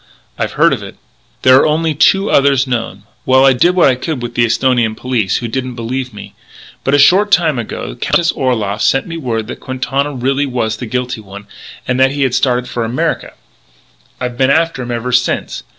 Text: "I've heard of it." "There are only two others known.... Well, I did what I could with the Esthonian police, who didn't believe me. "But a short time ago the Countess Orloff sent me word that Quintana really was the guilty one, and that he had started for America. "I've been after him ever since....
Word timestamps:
"I've 0.35 0.53
heard 0.53 0.73
of 0.73 0.81
it." 0.81 0.95
"There 1.43 1.57
are 1.57 1.67
only 1.67 1.93
two 1.93 2.31
others 2.31 2.65
known.... 2.65 3.03
Well, 3.23 3.45
I 3.45 3.53
did 3.53 3.75
what 3.75 3.87
I 3.87 3.93
could 3.93 4.23
with 4.23 4.33
the 4.33 4.45
Esthonian 4.47 4.95
police, 4.95 5.37
who 5.37 5.47
didn't 5.47 5.75
believe 5.75 6.11
me. 6.11 6.33
"But 6.83 6.95
a 6.95 6.97
short 6.97 7.29
time 7.31 7.59
ago 7.59 7.89
the 7.89 7.99
Countess 7.99 8.31
Orloff 8.31 8.81
sent 8.81 9.05
me 9.05 9.15
word 9.17 9.45
that 9.45 9.59
Quintana 9.59 10.11
really 10.15 10.47
was 10.47 10.77
the 10.77 10.87
guilty 10.87 11.21
one, 11.21 11.45
and 11.87 11.99
that 11.99 12.13
he 12.13 12.23
had 12.23 12.33
started 12.33 12.67
for 12.67 12.83
America. 12.83 13.33
"I've 14.19 14.39
been 14.39 14.49
after 14.49 14.81
him 14.81 14.89
ever 14.89 15.11
since.... 15.11 15.61